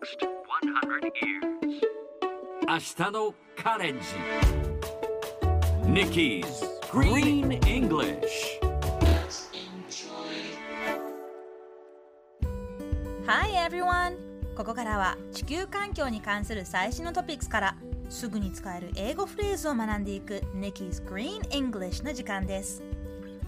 [0.00, 1.82] next 100 years.
[2.66, 4.06] 明日のカレンジ
[5.84, 6.44] Nikki's
[6.90, 8.60] Green English
[13.26, 14.16] Hi everyone!
[14.56, 17.76] ここからは地球環境に関する最新のトピックスから
[18.08, 22.82] すぐに使える英語フレーズを学んでいく Nikki's Green English の時間です。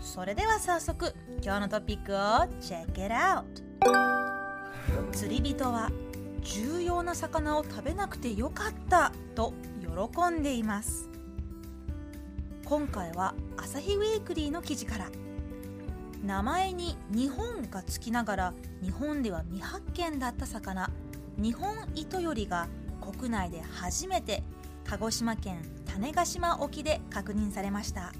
[0.00, 2.16] それでは早速今日のトピックを
[2.60, 3.66] Check it out!
[5.12, 5.90] 釣り人は
[6.46, 11.10] 重要な魚を食べなくてよかったと喜んでいます。
[12.64, 15.10] 今回は朝日ウィークリーの記事から。
[16.24, 20.90] 名前に日本がつきながら日本では未発見だった魚。
[21.36, 22.68] 日本糸よりが
[23.00, 24.42] 国内で初めて
[24.84, 28.12] 鹿児島県種子島沖で確認されました。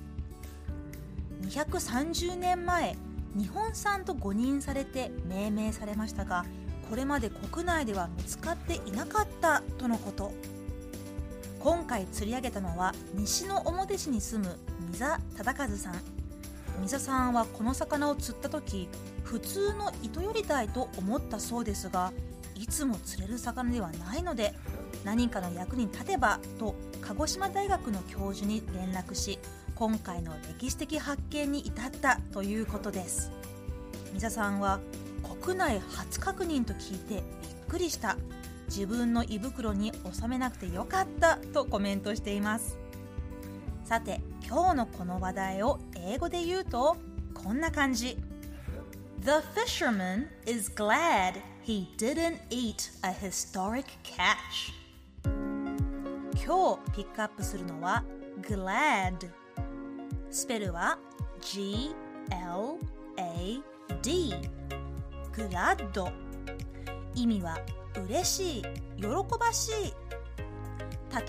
[1.42, 2.96] 230年前
[3.34, 6.44] 日本産と誤認されて命名されましたが
[6.88, 10.32] これまで国内では見つかっていなかったとのこと。
[11.58, 14.56] 今回釣り上げたのは西の表市に住む
[14.90, 15.04] 溝
[15.36, 15.94] 忠和さん。
[16.80, 18.88] 溝さんはこの魚を釣った時
[19.24, 22.12] 普通の糸より鯛と思ったそうですが
[22.54, 24.54] いつも釣れる魚ではないので
[25.04, 29.38] 何かの役に立てばと鹿児島大学の教授に連絡し
[29.74, 33.30] 今回の歴史的発見に至ったということです。
[34.12, 34.80] 溝さんは
[35.22, 37.22] 国内初確認と聞いてびっ
[37.68, 38.16] くりした。
[38.68, 42.78] 自分の胃袋に収めなくてよかったとコメントしています。
[43.84, 46.96] さて今日のこの話題を英語で言うと
[47.34, 48.18] こんな感じ。
[49.20, 54.72] The fisherman is glad he didn't eat a historic catch.
[56.44, 58.04] 今日ピックアップするのは
[58.42, 59.30] glad
[60.30, 60.98] スペルは
[61.40, 61.94] G-L-A-D
[65.36, 66.12] glad
[67.14, 67.58] 意味は
[68.06, 68.62] 嬉しい
[68.96, 69.06] 喜
[69.38, 69.94] ばしい。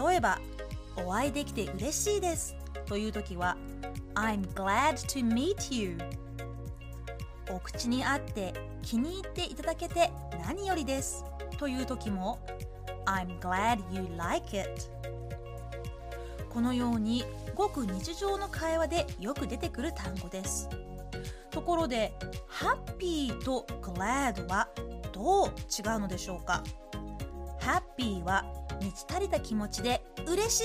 [0.09, 0.39] 例えば
[0.95, 2.55] お会いできて嬉しいです。
[2.85, 3.57] という時は
[4.15, 5.97] I'm glad to meet you
[7.49, 10.11] お口に合って気に入っていただけて
[10.45, 11.25] 何よりです。
[11.57, 12.39] という時も
[13.05, 14.69] I'm glad you like it
[16.49, 17.23] このように
[17.55, 20.69] ごく日常の会話でよく出てくる単語です。
[21.57, 22.13] ところで
[22.51, 24.69] happy と glad は
[25.11, 26.63] どう違うのでしょうか
[27.59, 28.45] ？happy は
[28.79, 30.63] 満ち足りた気持ちで嬉しい。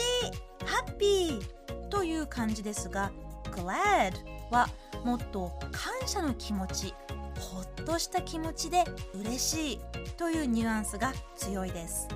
[0.67, 1.41] happy
[1.89, 3.11] という感じですが
[3.53, 4.13] glad
[4.51, 4.69] は
[5.03, 6.95] もっと感謝の気持ち
[7.41, 9.81] ほっとした気持ちで嬉しい
[10.19, 12.07] というニュアンスが強いです。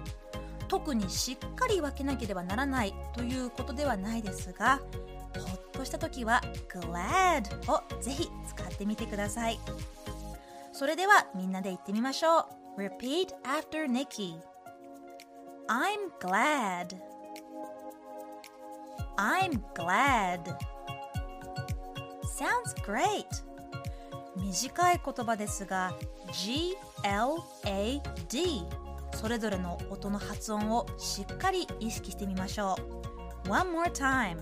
[0.68, 4.82] 特にしっかり分けなければならないということではないですが
[5.38, 9.58] ほっとした時は glad をぜひ使ってみてください。
[10.72, 12.40] それではみんなで言ってみましょ
[12.76, 12.80] う。
[12.80, 14.34] Repeat after Nikki.
[15.68, 16.96] I'm glad.
[19.16, 20.56] I'm glad.
[22.36, 23.24] Sounds great.
[24.36, 25.94] 短い言葉ですが
[26.32, 26.76] G-L-A-D
[29.14, 32.76] それぞれの音の発音をしっかり意識してみましょ
[33.46, 33.50] う。
[33.50, 34.36] One more time.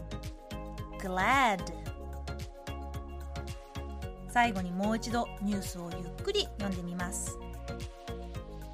[4.29, 7.39] 最後にもう一度ニュースをゆっくり読んでみます。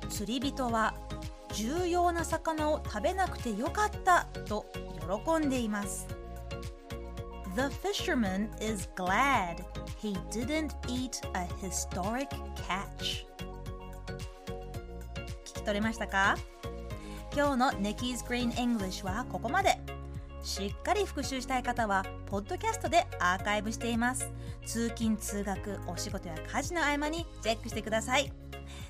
[0.08, 0.94] 釣り人は
[1.54, 4.66] 重要な魚を食べなくてよかったと
[5.26, 6.06] 喜んでいます。
[7.56, 7.94] 聞
[15.42, 16.36] き取れましたか？
[17.34, 19.78] 今日のネキーズグリーン English はここまで。
[20.42, 24.30] しっかり復習したい方はポッドキャストでアーカイブしています。
[24.64, 28.32] 通勤通学お仕事や家事の合間にチェックしてください。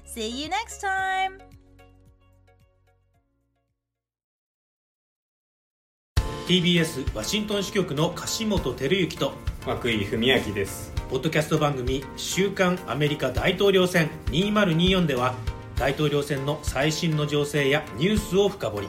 [0.07, 1.39] See you next time!
[6.47, 9.33] TBS ワシントン支局の樫本照之と
[9.67, 10.93] 涌井文明です。
[11.09, 15.35] ポッドキャスト番組「週刊アメリカ大統領選2024」では
[15.77, 18.89] 大統領選の最新の情勢やニュースを深掘り